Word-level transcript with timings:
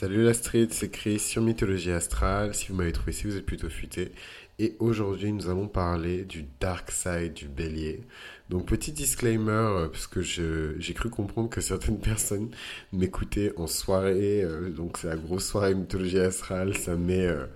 Salut 0.00 0.22
la 0.22 0.32
street, 0.32 0.68
c'est 0.70 0.90
Chris 0.90 1.18
sur 1.18 1.42
Mythologie 1.42 1.90
Astrale. 1.90 2.54
Si 2.54 2.68
vous 2.68 2.76
m'avez 2.76 2.92
trouvé, 2.92 3.10
si 3.10 3.24
vous 3.24 3.36
êtes 3.36 3.44
plutôt 3.44 3.68
futé. 3.68 4.12
Et 4.60 4.76
aujourd'hui, 4.78 5.32
nous 5.32 5.48
allons 5.48 5.66
parler 5.66 6.24
du 6.24 6.46
dark 6.60 6.92
side 6.92 7.34
du 7.34 7.48
bélier. 7.48 8.04
Donc, 8.48 8.66
petit 8.66 8.92
disclaimer, 8.92 9.50
euh, 9.50 9.88
parce 9.88 10.06
que 10.06 10.22
j'ai 10.22 10.94
cru 10.94 11.10
comprendre 11.10 11.50
que 11.50 11.60
certaines 11.60 11.98
personnes 12.00 12.48
m'écoutaient 12.92 13.52
en 13.56 13.66
soirée. 13.66 14.44
Euh, 14.44 14.70
donc, 14.70 14.98
c'est 14.98 15.08
la 15.08 15.16
grosse 15.16 15.46
soirée 15.46 15.74
Mythologie 15.74 16.20
Astrale. 16.20 16.76
Ça 16.76 16.94
met 16.94 17.26
euh, 17.26 17.46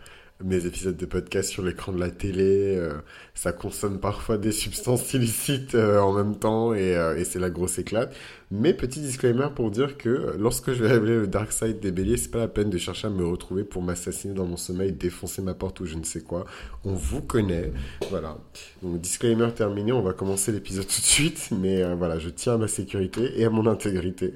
mes 0.44 0.66
épisodes 0.66 0.96
de 0.96 1.06
podcast 1.06 1.50
sur 1.50 1.62
l'écran 1.62 1.92
de 1.92 2.00
la 2.00 2.10
télé. 2.10 2.76
Euh, 2.76 2.94
ça 3.34 3.52
consomme 3.52 4.00
parfois 4.00 4.38
des 4.38 4.52
substances 4.52 5.12
illicites 5.14 5.74
euh, 5.74 6.00
en 6.00 6.12
même 6.12 6.36
temps 6.36 6.74
et, 6.74 6.96
euh, 6.96 7.16
et 7.16 7.24
c'est 7.24 7.38
la 7.38 7.50
grosse 7.50 7.78
éclate. 7.78 8.14
Mais 8.50 8.74
petit 8.74 9.00
disclaimer 9.00 9.48
pour 9.54 9.70
dire 9.70 9.96
que 9.96 10.36
lorsque 10.38 10.72
je 10.72 10.82
vais 10.82 10.92
révéler 10.92 11.16
le 11.16 11.26
dark 11.26 11.52
side 11.52 11.80
des 11.80 11.90
béliers, 11.90 12.16
c'est 12.16 12.30
pas 12.30 12.38
la 12.38 12.48
peine 12.48 12.70
de 12.70 12.78
chercher 12.78 13.06
à 13.06 13.10
me 13.10 13.24
retrouver 13.24 13.64
pour 13.64 13.82
m'assassiner 13.82 14.34
dans 14.34 14.44
mon 14.44 14.56
sommeil, 14.56 14.92
défoncer 14.92 15.42
ma 15.42 15.54
porte 15.54 15.80
ou 15.80 15.86
je 15.86 15.96
ne 15.96 16.04
sais 16.04 16.20
quoi. 16.20 16.44
On 16.84 16.94
vous 16.94 17.22
connaît. 17.22 17.72
Voilà. 18.10 18.36
Donc 18.82 19.00
disclaimer 19.00 19.50
terminé, 19.54 19.92
on 19.92 20.02
va 20.02 20.12
commencer 20.12 20.52
l'épisode 20.52 20.86
tout 20.86 21.00
de 21.00 21.06
suite. 21.06 21.48
Mais 21.52 21.94
voilà, 21.94 22.18
je 22.18 22.28
tiens 22.28 22.54
à 22.54 22.58
ma 22.58 22.68
sécurité 22.68 23.40
et 23.40 23.44
à 23.44 23.50
mon 23.50 23.66
intégrité. 23.66 24.34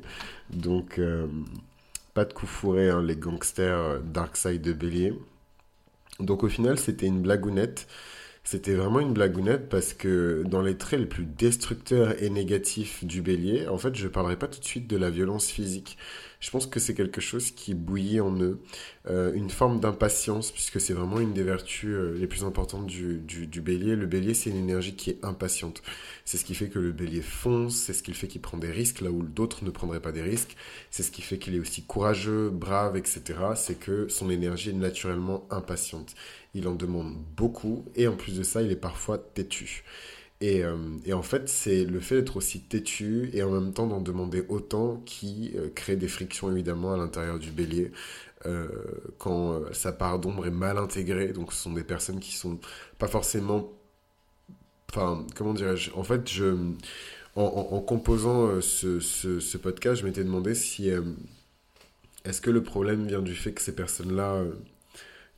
Donc 0.50 1.00
pas 2.14 2.24
de 2.24 2.32
coup 2.32 2.46
fourré, 2.46 2.88
hein, 2.88 3.02
les 3.02 3.16
gangsters 3.16 4.00
dark 4.00 4.36
side 4.36 4.62
de 4.62 4.72
bélier. 4.72 5.12
Donc 6.20 6.42
au 6.44 6.48
final, 6.48 6.78
c'était 6.78 7.06
une 7.06 7.20
blagounette. 7.22 7.86
C'était 8.44 8.74
vraiment 8.74 9.00
une 9.00 9.12
blagounette 9.12 9.68
parce 9.68 9.92
que 9.92 10.44
dans 10.46 10.62
les 10.62 10.76
traits 10.76 11.00
les 11.00 11.06
plus 11.06 11.24
destructeurs 11.24 12.22
et 12.22 12.30
négatifs 12.30 13.04
du 13.04 13.20
bélier, 13.20 13.66
en 13.68 13.76
fait, 13.78 13.96
je 13.96 14.06
parlerai 14.08 14.36
pas 14.38 14.46
tout 14.46 14.60
de 14.60 14.64
suite 14.64 14.86
de 14.86 14.96
la 14.96 15.10
violence 15.10 15.48
physique. 15.48 15.98
Je 16.40 16.50
pense 16.50 16.66
que 16.66 16.78
c'est 16.80 16.94
quelque 16.94 17.20
chose 17.20 17.50
qui 17.50 17.74
bouillit 17.74 18.20
en 18.20 18.38
eux, 18.40 18.60
euh, 19.08 19.32
une 19.34 19.50
forme 19.50 19.80
d'impatience, 19.80 20.52
puisque 20.52 20.80
c'est 20.80 20.92
vraiment 20.92 21.18
une 21.18 21.32
des 21.32 21.42
vertus 21.42 21.90
euh, 21.90 22.16
les 22.18 22.26
plus 22.26 22.44
importantes 22.44 22.86
du, 22.86 23.18
du, 23.18 23.60
bélier. 23.60 23.96
Le 23.96 24.06
bélier, 24.06 24.34
c'est 24.34 24.50
une 24.50 24.56
énergie 24.56 24.94
qui 24.94 25.10
est 25.10 25.24
impatiente. 25.24 25.82
C'est 26.24 26.36
ce 26.36 26.44
qui 26.44 26.54
fait 26.54 26.68
que 26.68 26.78
le 26.78 26.92
bélier 26.92 27.22
fonce, 27.22 27.76
c'est 27.76 27.94
ce 27.94 28.02
qui 28.02 28.12
fait 28.12 28.28
qu'il 28.28 28.40
prend 28.40 28.58
des 28.58 28.70
risques 28.70 29.00
là 29.00 29.10
où 29.10 29.22
d'autres 29.22 29.64
ne 29.64 29.70
prendraient 29.70 30.00
pas 30.00 30.12
des 30.12 30.22
risques, 30.22 30.56
c'est 30.90 31.02
ce 31.02 31.10
qui 31.10 31.22
fait 31.22 31.38
qu'il 31.38 31.54
est 31.54 31.60
aussi 31.60 31.82
courageux, 31.82 32.50
brave, 32.50 32.96
etc. 32.96 33.22
C'est 33.54 33.78
que 33.78 34.08
son 34.08 34.30
énergie 34.30 34.70
est 34.70 34.74
naturellement 34.74 35.46
impatiente. 35.50 36.14
Il 36.54 36.68
en 36.68 36.74
demande 36.74 37.14
beaucoup, 37.36 37.84
et 37.94 38.08
en 38.08 38.16
plus 38.16 38.36
de 38.38 38.42
ça, 38.42 38.62
il 38.62 38.70
est 38.70 38.76
parfois 38.76 39.18
têtu. 39.18 39.84
Et, 40.40 40.62
euh, 40.64 40.76
et, 41.06 41.14
en 41.14 41.22
fait, 41.22 41.48
c'est 41.48 41.84
le 41.84 42.00
fait 42.00 42.16
d'être 42.16 42.36
aussi 42.36 42.60
têtu 42.60 43.30
et 43.32 43.42
en 43.42 43.50
même 43.50 43.72
temps 43.72 43.86
d'en 43.86 44.00
demander 44.02 44.44
autant 44.48 45.02
qui 45.06 45.52
euh, 45.56 45.70
crée 45.74 45.96
des 45.96 46.08
frictions 46.08 46.52
évidemment 46.52 46.92
à 46.92 46.96
l'intérieur 46.98 47.38
du 47.38 47.50
bélier. 47.50 47.90
Euh, 48.44 48.68
quand 49.18 49.62
sa 49.72 49.92
part 49.92 50.18
d'ombre 50.18 50.46
est 50.46 50.50
mal 50.50 50.76
intégrée, 50.78 51.28
donc 51.32 51.52
ce 51.52 51.62
sont 51.62 51.72
des 51.72 51.84
personnes 51.84 52.20
qui 52.20 52.34
sont 52.34 52.58
pas 52.98 53.08
forcément... 53.08 53.72
Enfin, 54.90 55.26
comment 55.34 55.54
dirais-je 55.54 55.90
En 55.94 56.04
fait, 56.04 56.30
en, 57.34 57.80
composant 57.80 58.60
ce, 58.60 59.56
podcast, 59.56 60.00
je 60.00 60.06
m'étais 60.06 60.24
demandé 60.24 60.54
si... 60.54 60.90
Est-ce 62.24 62.40
que 62.40 62.50
le 62.50 62.62
problème 62.62 63.06
vient 63.06 63.22
du 63.22 63.34
fait 63.34 63.52
que 63.52 63.62
ces 63.62 63.74
personnes-là 63.74 64.44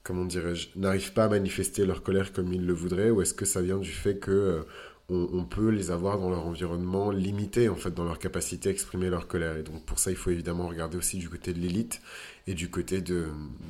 comment 0.09 0.25
dirais-je, 0.25 0.69
n'arrivent 0.75 1.13
pas 1.13 1.25
à 1.25 1.29
manifester 1.29 1.85
leur 1.85 2.03
colère 2.03 2.33
comme 2.33 2.51
ils 2.55 2.65
le 2.65 2.73
voudraient, 2.73 3.11
ou 3.11 3.21
est-ce 3.21 3.35
que 3.35 3.45
ça 3.45 3.61
vient 3.61 3.77
du 3.77 3.91
fait 3.91 4.19
que 4.19 4.65
on, 5.11 5.45
peut 5.45 5.69
les 5.71 5.91
avoir 5.91 6.19
dans 6.19 6.29
leur 6.31 6.47
environnement 6.47 7.11
limité, 7.11 7.69
en 7.69 7.77
fait, 7.77 7.93
dans 7.93 8.05
leur 8.05 8.19
capacité 8.19 8.69
à 8.69 8.73
exprimer 8.73 9.09
leur 9.09 9.27
colère? 9.27 9.57
Et 9.57 9.63
donc, 9.63 9.85
pour 9.87 9.99
ça, 9.99 10.11
il 10.11 10.17
faut 10.17 10.31
évidemment 10.31 10.69
regarder 10.69 10.99
aussi 10.99 11.19
du 11.19 11.29
côté 11.31 11.53
de 11.55 11.59
l'élite 11.59 12.01
et 12.47 12.55
du 12.55 12.71
côté 12.71 13.01
de, 13.01 13.27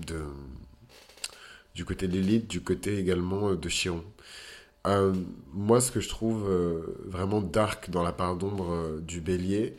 de 0.06 0.16
du 1.74 1.84
côté 1.84 2.08
de 2.08 2.12
l'élite, 2.14 2.48
du 2.48 2.60
côté 2.60 2.98
également 2.98 3.50
euh, 3.50 3.56
de 3.56 3.68
Chiron. 3.68 4.02
Euh, 4.86 5.12
moi, 5.52 5.80
ce 5.80 5.92
que 5.92 6.00
je 6.00 6.08
trouve 6.08 6.48
euh, 6.48 6.80
vraiment 7.04 7.40
dark 7.40 7.90
dans 7.90 8.02
la 8.02 8.12
part 8.12 8.36
d'ombre 8.36 8.98
du 9.00 9.20
bélier, 9.20 9.76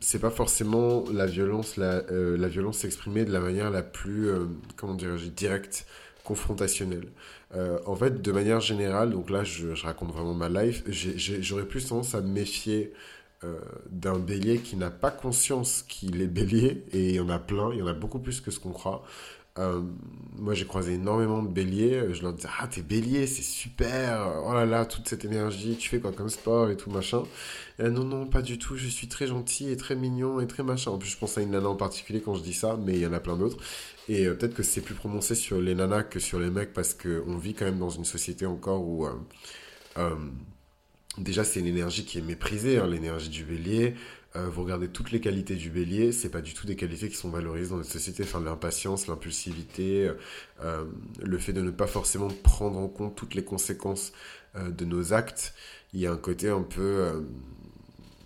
c'est 0.00 0.18
pas 0.18 0.30
forcément 0.30 1.04
la 1.12 1.26
violence, 1.26 1.76
la, 1.76 2.02
la 2.10 2.48
violence 2.48 2.78
s'exprimer 2.78 3.24
de 3.24 3.32
la 3.32 3.40
manière 3.40 3.70
la 3.70 3.82
plus, 3.82 4.30
comment 4.76 4.94
dirais-je, 4.94 5.26
directe 5.26 5.86
confrontationnel. 6.26 7.08
Euh, 7.54 7.78
en 7.86 7.94
fait, 7.94 8.20
de 8.20 8.32
manière 8.32 8.60
générale, 8.60 9.10
donc 9.10 9.30
là, 9.30 9.44
je, 9.44 9.68
raconte 9.84 10.12
vraiment 10.12 10.34
ma 10.34 10.48
life, 10.48 10.82
j'aurais 10.88 11.64
plus 11.64 11.86
tendance 11.86 12.14
à 12.14 12.20
me 12.20 12.28
méfier 12.28 12.92
euh, 13.44 13.58
d'un 13.88 14.18
bélier 14.18 14.58
qui 14.58 14.76
n'a 14.76 14.90
pas 14.90 15.10
conscience 15.10 15.82
qu'il 15.88 16.20
est 16.20 16.26
bélier, 16.26 16.84
et 16.92 17.10
il 17.10 17.14
y 17.14 17.20
en 17.20 17.28
a 17.28 17.38
plein, 17.38 17.70
il 17.72 17.78
y 17.78 17.82
en 17.82 17.86
a 17.86 17.94
beaucoup 17.94 18.18
plus 18.18 18.40
que 18.40 18.50
ce 18.50 18.58
qu'on 18.58 18.72
croit. 18.72 19.04
Euh, 19.58 19.80
moi, 20.38 20.54
j'ai 20.54 20.66
croisé 20.66 20.94
énormément 20.94 21.42
de 21.42 21.48
béliers. 21.48 22.12
Je 22.12 22.22
leur 22.22 22.32
disais, 22.34 22.48
ah, 22.60 22.68
t'es 22.68 22.82
bélier, 22.82 23.26
c'est 23.26 23.42
super. 23.42 24.42
Oh 24.44 24.52
là 24.52 24.66
là, 24.66 24.84
toute 24.84 25.08
cette 25.08 25.24
énergie, 25.24 25.76
tu 25.76 25.88
fais 25.88 25.98
quoi 25.98 26.12
comme 26.12 26.28
sport 26.28 26.70
et 26.70 26.76
tout 26.76 26.90
machin. 26.90 27.22
non, 27.78 28.04
non, 28.04 28.26
pas 28.26 28.42
du 28.42 28.58
tout. 28.58 28.76
Je 28.76 28.88
suis 28.88 29.08
très 29.08 29.26
gentil 29.26 29.70
et 29.70 29.76
très 29.76 29.96
mignon 29.96 30.40
et 30.40 30.46
très 30.46 30.62
machin. 30.62 30.90
En 30.90 30.98
plus, 30.98 31.08
je 31.10 31.16
pense 31.16 31.38
à 31.38 31.42
une 31.42 31.50
nana 31.52 31.68
en 31.68 31.76
particulier 31.76 32.20
quand 32.20 32.34
je 32.34 32.42
dis 32.42 32.52
ça, 32.52 32.78
mais 32.84 32.94
il 32.94 33.00
y 33.00 33.06
en 33.06 33.12
a 33.12 33.20
plein 33.20 33.36
d'autres. 33.36 33.56
Et 34.08 34.26
euh, 34.26 34.34
peut-être 34.34 34.54
que 34.54 34.62
c'est 34.62 34.82
plus 34.82 34.94
prononcé 34.94 35.34
sur 35.34 35.60
les 35.60 35.74
nanas 35.74 36.04
que 36.04 36.20
sur 36.20 36.38
les 36.38 36.50
mecs 36.50 36.72
parce 36.72 36.94
qu'on 36.94 37.38
vit 37.38 37.54
quand 37.54 37.64
même 37.64 37.78
dans 37.78 37.90
une 37.90 38.04
société 38.04 38.46
encore 38.46 38.82
où. 38.86 39.06
Euh, 39.98 40.14
déjà, 41.18 41.44
c'est 41.44 41.60
une 41.60 41.66
énergie 41.66 42.04
qui 42.04 42.18
est 42.18 42.22
méprisée, 42.22 42.78
hein, 42.78 42.86
l'énergie 42.86 43.30
du 43.30 43.44
bélier. 43.44 43.94
Euh, 44.36 44.48
vous 44.50 44.62
regardez 44.62 44.88
toutes 44.88 45.12
les 45.12 45.20
qualités 45.20 45.54
du 45.54 45.70
bélier, 45.70 46.12
c'est 46.12 46.28
pas 46.28 46.40
du 46.40 46.52
tout 46.52 46.66
des 46.66 46.76
qualités 46.76 47.08
qui 47.08 47.16
sont 47.16 47.30
valorisées 47.30 47.70
dans 47.70 47.76
notre 47.76 47.90
société, 47.90 48.22
enfin 48.22 48.40
l'impatience, 48.40 49.06
l'impulsivité, 49.06 50.10
euh, 50.62 50.84
le 51.22 51.38
fait 51.38 51.52
de 51.52 51.62
ne 51.62 51.70
pas 51.70 51.86
forcément 51.86 52.28
prendre 52.28 52.78
en 52.78 52.88
compte 52.88 53.14
toutes 53.14 53.34
les 53.34 53.44
conséquences 53.44 54.12
euh, 54.56 54.70
de 54.70 54.84
nos 54.84 55.12
actes. 55.12 55.54
Il 55.94 56.00
y 56.00 56.06
a 56.06 56.12
un 56.12 56.16
côté 56.16 56.48
un 56.50 56.62
peu 56.62 57.24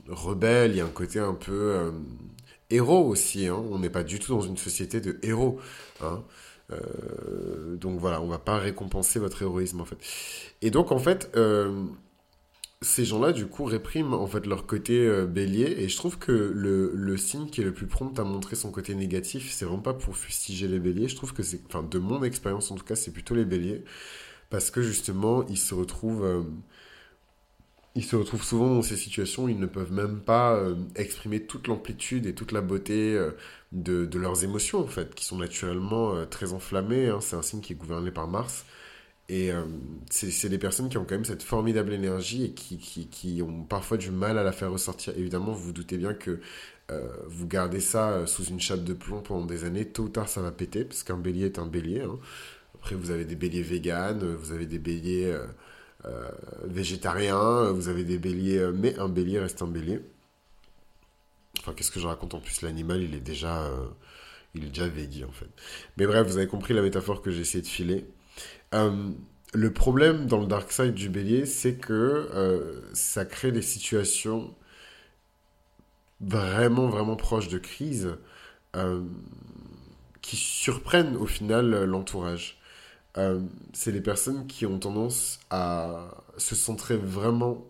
rebelle, 0.09 0.72
il 0.72 0.78
y 0.78 0.81
a 0.81 0.84
un 0.84 0.88
côté 0.88 1.21
un 1.21 1.34
peu 1.34 1.93
héros 2.71 3.06
aussi. 3.06 3.47
Hein. 3.47 3.62
On 3.71 3.78
n'est 3.78 3.91
pas 3.91 4.03
du 4.03 4.19
tout 4.19 4.34
dans 4.34 4.41
une 4.41 4.56
société 4.56 5.00
de 5.00 5.19
héros. 5.22 5.60
Hein. 6.00 6.25
donc 7.81 8.00
voilà, 8.00 8.21
on 8.22 8.27
va 8.27 8.38
pas 8.38 8.59
récompenser 8.59 9.21
votre 9.21 9.42
héroïsme 9.42 9.81
en 9.81 9.84
fait. 9.84 9.98
Et 10.62 10.71
donc 10.71 10.91
en 10.91 10.98
fait, 10.98 11.31
ces 12.83 13.05
gens-là, 13.05 13.33
du 13.33 13.47
coup, 13.47 13.65
répriment 13.65 14.15
en 14.15 14.27
fait 14.27 14.47
leur 14.47 14.67
côté 14.67 15.07
euh, 15.07 15.27
bélier. 15.27 15.75
Et 15.79 15.89
je 15.89 15.97
trouve 15.97 16.19
que 16.19 16.33
le, 16.33 16.93
le, 16.95 17.17
signe 17.19 17.47
qui 17.51 17.61
est 17.61 17.65
le 17.65 17.75
plus 17.75 17.87
prompt 17.87 18.19
à 18.19 18.25
montrer 18.25 18.57
son 18.57 18.71
côté 18.71 18.95
négatif, 18.95 19.53
c'est 19.53 19.67
vraiment 19.67 19.83
pas 19.83 19.93
pour 19.95 20.17
fustiger 20.17 20.67
les 20.67 20.79
béliers. 20.79 21.09
Je 21.09 21.17
trouve 21.17 21.35
que 21.35 21.43
c'est, 21.43 21.61
enfin, 21.67 21.83
de 21.83 21.99
mon 21.99 22.23
expérience 22.25 22.71
en 22.71 22.77
tout 22.77 22.85
cas, 22.85 22.97
c'est 22.97 23.13
plutôt 23.13 23.35
les 23.35 23.45
béliers. 23.45 23.85
Parce 24.51 24.71
que 24.71 24.83
justement, 24.83 25.47
ils 25.49 25.59
se 25.59 25.75
retrouvent. 25.75 26.25
Euh, 26.25 26.43
ils 27.97 28.05
se 28.05 28.17
retrouvent 28.17 28.45
souvent 28.45 28.75
dans 28.75 28.83
ces 28.83 28.97
situations 28.97 29.45
où 29.45 29.49
ils 29.49 29.59
ne 29.59 29.67
peuvent 29.67 29.93
même 29.93 30.21
pas 30.21 30.55
euh, 30.55 30.77
exprimer 30.95 31.45
toute 31.45 31.67
l'amplitude 31.67 32.27
et 32.27 32.35
toute 32.35 32.53
la 32.53 32.61
beauté 32.61 33.19
de, 33.73 34.07
de, 34.07 34.19
leurs 34.19 34.45
émotions, 34.45 34.81
en 34.81 34.87
fait, 34.87 35.15
qui 35.15 35.25
sont 35.25 35.37
naturellement 35.39 36.25
très 36.27 36.53
enflammées. 36.53 37.09
Hein. 37.09 37.21
C'est 37.21 37.37
un 37.37 37.43
signe 37.43 37.61
qui 37.61 37.73
est 37.73 37.77
gouverné 37.77 38.11
par 38.13 38.29
Mars. 38.29 38.65
Et 39.31 39.53
euh, 39.53 39.63
c'est 40.11 40.49
des 40.49 40.59
personnes 40.59 40.89
qui 40.89 40.99
ont 40.99 41.05
quand 41.05 41.15
même 41.15 41.25
cette 41.25 41.45
formidable 41.45 41.93
énergie 41.93 42.47
et 42.47 42.51
qui, 42.51 42.79
qui, 42.79 43.07
qui, 43.07 43.41
ont 43.43 43.63
parfois 43.63 43.97
du 43.97 44.11
mal 44.11 44.37
à 44.39 44.43
la 44.43 44.51
faire 44.51 44.73
ressortir. 44.73 45.17
Évidemment, 45.17 45.53
vous 45.53 45.67
vous 45.67 45.73
doutez 45.73 45.99
bien 45.99 46.15
que 46.15 46.41
euh, 46.91 47.09
vous 47.29 47.47
gardez 47.47 47.79
ça 47.79 48.11
euh, 48.11 48.27
sous 48.27 48.43
une 48.47 48.59
chape 48.59 48.83
de 48.83 48.93
plomb 48.93 49.21
pendant 49.21 49.47
des 49.47 49.63
années, 49.63 49.87
tôt 49.87 50.03
ou 50.03 50.09
tard 50.09 50.29
ça 50.29 50.43
va 50.43 50.51
péter, 50.51 50.85
parce 50.85 51.05
qu'un 51.05 51.17
bélier 51.17 51.47
est 51.47 51.61
un 51.61 51.67
bélier. 51.67 52.01
Hein. 52.01 52.19
Après, 52.75 52.97
vous 52.97 53.13
avez 53.13 53.25
des 53.25 53.37
béliers 53.37 53.63
véganes, 53.63 54.35
vous 54.35 54.51
avez 54.51 54.67
des 54.67 54.81
béliers 54.81 55.33
végétariens, 56.65 57.71
vous 57.71 57.89
avez 57.89 58.03
des 58.03 58.19
béliers, 58.19 58.71
mais 58.75 58.99
un 58.99 59.09
bélier 59.09 59.39
reste 59.39 59.63
un 59.63 59.69
bélier. 59.69 60.01
Enfin, 61.61 61.73
qu'est-ce 61.75 61.93
que 61.93 62.01
je 62.01 62.07
raconte 62.09 62.35
en 62.35 62.41
plus? 62.41 62.63
L'animal, 62.63 63.01
il 63.01 63.15
est 63.15 63.21
déjà, 63.21 63.71
il 64.55 64.65
est 64.65 64.71
déjà 64.71 64.89
végé 64.89 65.25
en 65.25 65.31
fait. 65.31 65.51
Mais 65.99 66.07
bref, 66.07 66.27
vous 66.27 66.39
avez 66.39 66.49
compris 66.49 66.75
la 66.75 66.83
métaphore 66.83 67.22
que 67.22 67.31
j'ai 67.31 67.43
essayé 67.43 67.63
de 67.63 67.69
filer. 67.69 68.07
Le 69.53 69.73
problème 69.73 70.27
dans 70.27 70.39
le 70.39 70.47
dark 70.47 70.71
side 70.71 70.95
du 70.95 71.09
bélier, 71.09 71.47
c'est 71.47 71.75
que 71.75 71.93
euh, 71.93 72.81
ça 72.95 73.25
crée 73.25 73.53
des 73.53 73.63
situations 73.63 74.55
vraiment, 76.21 76.89
vraiment 76.89 77.17
proches 77.17 77.49
de 77.49 77.59
crise 77.59 78.17
euh, 78.77 79.03
qui 80.21 80.37
surprennent 80.37 81.17
au 81.17 81.27
final 81.27 81.85
l'entourage. 81.85 82.59
c'est 83.73 83.91
les 83.91 84.01
personnes 84.01 84.47
qui 84.47 84.67
ont 84.67 84.79
tendance 84.79 85.41
à 85.51 86.11
se 86.37 86.55
centrer 86.55 86.97
vraiment 86.97 87.67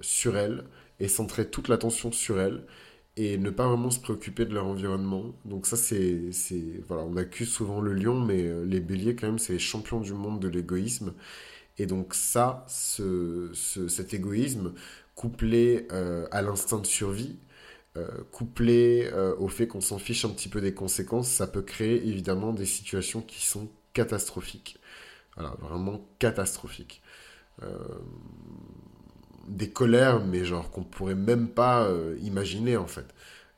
sur 0.00 0.36
elles 0.36 0.64
et 1.00 1.08
centrer 1.08 1.48
toute 1.48 1.68
l'attention 1.68 2.10
sur 2.10 2.40
elles 2.40 2.64
et 3.16 3.38
ne 3.38 3.50
pas 3.50 3.68
vraiment 3.68 3.90
se 3.90 4.00
préoccuper 4.00 4.44
de 4.44 4.54
leur 4.54 4.66
environnement. 4.66 5.34
Donc 5.44 5.66
ça, 5.66 5.76
c'est... 5.76 6.30
Voilà, 6.88 7.04
on 7.04 7.16
accuse 7.16 7.50
souvent 7.50 7.80
le 7.80 7.92
lion, 7.94 8.20
mais 8.20 8.42
euh, 8.42 8.64
les 8.64 8.80
béliers, 8.80 9.14
quand 9.16 9.26
même, 9.28 9.38
c'est 9.38 9.52
les 9.52 9.58
champions 9.58 10.00
du 10.00 10.12
monde 10.12 10.40
de 10.40 10.48
l'égoïsme. 10.48 11.14
Et 11.78 11.86
donc 11.86 12.14
ça, 12.14 12.64
ce, 12.68 13.52
cet 13.54 14.14
égoïsme, 14.14 14.74
couplé 15.14 15.88
euh, 15.92 16.26
à 16.30 16.42
l'instinct 16.42 16.78
de 16.80 16.86
survie, 16.86 17.36
couplé 18.32 19.08
au 19.38 19.46
fait 19.46 19.68
qu'on 19.68 19.80
s'en 19.80 19.98
fiche 19.98 20.24
un 20.24 20.30
petit 20.30 20.48
peu 20.48 20.60
des 20.60 20.74
conséquences, 20.74 21.28
ça 21.30 21.46
peut 21.46 21.62
créer 21.62 22.04
évidemment 22.08 22.52
des 22.52 22.66
situations 22.66 23.22
qui 23.22 23.46
sont 23.46 23.68
catastrophiques. 23.92 24.78
Voilà, 25.36 25.56
vraiment 25.60 26.04
catastrophiques. 26.18 27.02
Des 29.48 29.70
colères, 29.70 30.24
mais 30.24 30.44
genre 30.44 30.70
qu'on 30.70 30.84
pourrait 30.84 31.14
même 31.14 31.48
pas 31.48 31.88
imaginer 32.22 32.76
en 32.76 32.86
fait. 32.86 33.06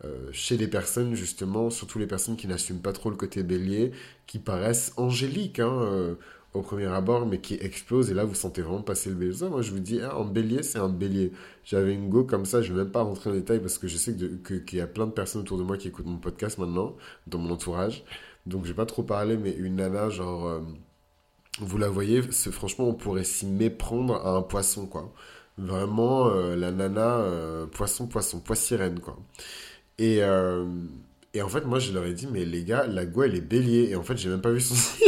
Euh, 0.04 0.28
chez 0.32 0.56
les 0.56 0.68
personnes, 0.68 1.14
justement, 1.14 1.70
surtout 1.70 1.98
les 1.98 2.06
personnes 2.06 2.36
qui 2.36 2.46
n'assument 2.46 2.80
pas 2.80 2.92
trop 2.92 3.10
le 3.10 3.16
côté 3.16 3.42
bélier, 3.42 3.92
qui 4.26 4.38
paraissent 4.38 4.92
angéliques 4.98 5.58
hein, 5.58 5.72
euh, 5.82 6.14
au 6.52 6.60
premier 6.60 6.86
abord, 6.86 7.26
mais 7.26 7.40
qui 7.40 7.54
explosent. 7.54 8.10
Et 8.10 8.14
là, 8.14 8.24
vous 8.24 8.34
sentez 8.34 8.60
vraiment 8.62 8.82
passer 8.82 9.08
le 9.08 9.16
bélier. 9.16 9.48
Moi, 9.48 9.62
je 9.62 9.70
vous 9.72 9.80
dis, 9.80 10.04
en 10.04 10.22
hein, 10.22 10.30
bélier, 10.30 10.62
c'est 10.62 10.78
un 10.78 10.90
bélier. 10.90 11.32
J'avais 11.64 11.94
une 11.94 12.10
go 12.10 12.24
comme 12.24 12.44
ça, 12.44 12.60
je 12.62 12.72
ne 12.72 12.76
vais 12.76 12.84
même 12.84 12.92
pas 12.92 13.02
rentrer 13.02 13.30
en 13.30 13.32
détail 13.32 13.60
parce 13.60 13.78
que 13.78 13.88
je 13.88 13.96
sais 13.96 14.14
qu'il 14.14 14.78
y 14.78 14.80
a 14.80 14.86
plein 14.86 15.06
de 15.06 15.12
personnes 15.12 15.42
autour 15.42 15.58
de 15.58 15.62
moi 15.62 15.78
qui 15.78 15.88
écoutent 15.88 16.06
mon 16.06 16.18
podcast 16.18 16.58
maintenant, 16.58 16.96
dans 17.26 17.38
mon 17.38 17.50
entourage. 17.52 18.04
Donc, 18.46 18.64
je 18.64 18.68
vais 18.70 18.76
pas 18.76 18.86
trop 18.86 19.02
parler, 19.02 19.36
mais 19.36 19.52
une 19.52 19.76
nana, 19.76 20.10
genre. 20.10 20.46
Euh, 20.46 20.60
vous 21.60 21.78
la 21.78 21.88
voyez, 21.88 22.20
franchement, 22.22 22.86
on 22.88 22.94
pourrait 22.94 23.24
s'y 23.24 23.46
méprendre 23.46 24.14
à 24.16 24.36
un 24.36 24.42
poisson, 24.42 24.86
quoi. 24.86 25.12
Vraiment, 25.58 26.28
la 26.30 26.70
nana, 26.70 27.24
poisson, 27.72 28.06
poisson, 28.06 28.40
poissirène, 28.40 29.00
quoi. 29.00 29.16
Et, 29.98 30.18
euh, 30.22 30.64
et 31.34 31.42
en 31.42 31.48
fait, 31.48 31.64
moi, 31.64 31.78
je 31.78 31.92
leur 31.92 32.04
ai 32.04 32.12
dit, 32.14 32.28
mais 32.30 32.44
les 32.44 32.64
gars, 32.64 32.86
la 32.86 33.06
go, 33.06 33.22
elle 33.22 33.34
est 33.34 33.40
bélier. 33.40 33.90
Et 33.90 33.96
en 33.96 34.02
fait, 34.02 34.16
j'ai 34.16 34.28
même 34.28 34.40
pas 34.40 34.50
vu 34.50 34.60
son 34.60 34.74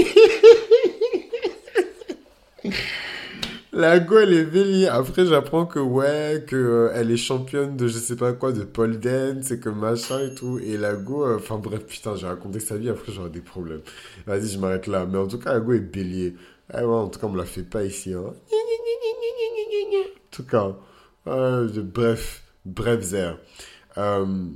La 3.73 4.00
go, 4.00 4.19
elle 4.19 4.33
est 4.33 4.45
bélier. 4.45 4.89
Après, 4.89 5.25
j'apprends 5.27 5.67
que, 5.67 5.79
ouais, 5.79 6.45
que 6.47 6.56
euh, 6.56 6.91
elle 6.95 7.11
est 7.12 7.17
championne 7.17 7.77
de 7.77 7.87
je 7.87 7.99
sais 7.99 8.17
pas 8.17 8.33
quoi, 8.33 8.53
de 8.53 8.65
pole 8.65 8.99
dance 8.99 9.50
et 9.53 9.61
que 9.61 9.69
machin 9.69 10.19
et 10.21 10.35
tout. 10.35 10.59
Et 10.59 10.77
la 10.77 10.95
go, 10.95 11.25
euh, 11.25 11.37
enfin 11.37 11.59
bref, 11.59 11.85
putain, 11.87 12.17
j'ai 12.17 12.27
raconté 12.27 12.61
sa 12.61 12.77
vie. 12.77 12.89
Après, 12.89 13.12
j'aurai 13.12 13.31
des 13.31 13.41
problèmes. 13.41 13.83
Vas-y, 14.27 14.49
je 14.49 14.59
m'arrête 14.59 14.87
là. 14.87 15.06
Mais 15.06 15.19
en 15.19 15.29
tout 15.29 15.39
cas, 15.39 15.53
la 15.53 15.61
go 15.61 15.73
est 15.75 15.81
bélier. 15.81 16.35
Eh 16.75 16.79
ouais, 16.79 16.85
en 16.85 17.09
tout 17.09 17.21
cas, 17.21 17.27
on 17.27 17.31
me 17.31 17.39
la 17.39 17.45
fait 17.45 17.62
pas 17.62 17.85
ici. 17.85 18.12
Hein. 18.15 18.35
Tout 20.30 20.44
cas, 20.44 20.76
bref, 21.26 22.42
bref, 22.64 23.00
Zer. 23.02 23.38
Euh, 23.96 24.48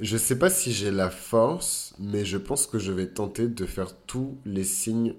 je 0.00 0.16
sais 0.16 0.38
pas 0.38 0.50
si 0.50 0.72
j'ai 0.72 0.90
la 0.90 1.10
force, 1.10 1.94
mais 1.98 2.24
je 2.24 2.36
pense 2.36 2.66
que 2.66 2.78
je 2.78 2.92
vais 2.92 3.06
tenter 3.06 3.48
de 3.48 3.66
faire 3.66 3.96
tous 4.06 4.38
les 4.44 4.64
signes, 4.64 5.14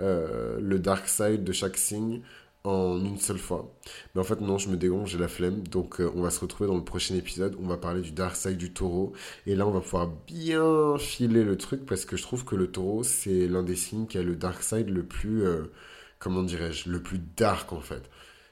euh, 0.00 0.58
le 0.60 0.78
dark 0.78 1.08
side 1.08 1.44
de 1.44 1.52
chaque 1.52 1.76
signe 1.76 2.22
en 2.64 2.98
une 3.02 3.18
seule 3.18 3.38
fois. 3.38 3.74
Mais 4.14 4.20
en 4.20 4.24
fait, 4.24 4.40
non, 4.40 4.58
je 4.58 4.68
me 4.68 4.76
dégonge, 4.76 5.12
j'ai 5.12 5.18
la 5.18 5.28
flemme. 5.28 5.66
Donc, 5.68 6.00
euh, 6.00 6.10
on 6.14 6.22
va 6.22 6.30
se 6.30 6.40
retrouver 6.40 6.68
dans 6.68 6.76
le 6.76 6.84
prochain 6.84 7.14
épisode. 7.14 7.56
On 7.62 7.66
va 7.66 7.78
parler 7.78 8.02
du 8.02 8.12
dark 8.12 8.36
side 8.36 8.58
du 8.58 8.72
taureau. 8.72 9.12
Et 9.46 9.54
là, 9.54 9.66
on 9.66 9.70
va 9.70 9.80
pouvoir 9.80 10.08
bien 10.26 10.98
filer 10.98 11.44
le 11.44 11.56
truc 11.56 11.86
parce 11.86 12.04
que 12.04 12.16
je 12.16 12.22
trouve 12.22 12.44
que 12.44 12.56
le 12.56 12.70
taureau, 12.70 13.02
c'est 13.04 13.48
l'un 13.48 13.62
des 13.62 13.76
signes 13.76 14.06
qui 14.06 14.18
a 14.18 14.22
le 14.22 14.36
dark 14.36 14.62
side 14.62 14.90
le 14.90 15.04
plus, 15.04 15.44
euh, 15.44 15.70
comment 16.18 16.42
dirais-je, 16.42 16.90
le 16.90 17.02
plus 17.02 17.20
dark 17.36 17.72
en 17.72 17.80
fait. 17.80 18.02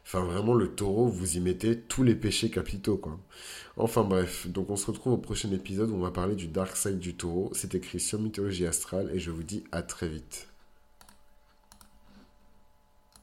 Enfin, 0.07 0.25
vraiment, 0.25 0.55
le 0.55 0.69
taureau, 0.75 1.09
vous 1.09 1.37
y 1.37 1.41
mettez 1.41 1.81
tous 1.81 2.05
les 2.05 2.15
péchés 2.15 2.49
capitaux, 2.49 2.97
quoi. 2.97 3.19
Enfin 3.77 4.05
bref, 4.05 4.47
donc 4.47 4.71
on 4.71 4.77
se 4.77 4.87
retrouve 4.87 5.15
au 5.15 5.19
prochain 5.19 5.51
épisode 5.51 5.91
où 5.91 5.97
on 5.97 6.01
va 6.01 6.13
parler 6.13 6.37
du 6.37 6.47
dark 6.47 6.77
side 6.77 7.01
du 7.01 7.17
taureau. 7.17 7.51
C'est 7.55 7.75
écrit 7.75 7.99
sur 8.01 8.21
Mythologie 8.21 8.67
Astrale 8.67 9.11
et 9.13 9.19
je 9.19 9.33
vous 9.33 9.43
dis 9.43 9.65
à 9.73 9.83
très 9.83 10.09
vite. 10.09 10.49